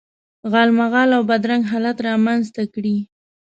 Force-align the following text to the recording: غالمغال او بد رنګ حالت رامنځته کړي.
غالمغال 0.51 1.09
او 1.17 1.23
بد 1.29 1.43
رنګ 1.49 1.63
حالت 1.71 1.97
رامنځته 2.07 2.63
کړي. 2.73 2.97